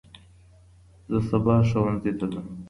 زه 1.11 1.17
سباه 1.29 1.61
ښوونځي 1.69 2.11
ته 2.19 2.25
ځم. 2.31 2.45